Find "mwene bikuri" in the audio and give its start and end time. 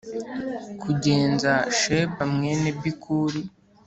2.35-3.41